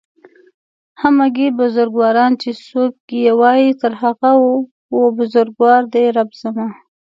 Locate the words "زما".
6.41-6.67